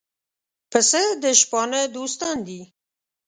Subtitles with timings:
[0.71, 2.61] پسه د شپانه دوستان دي.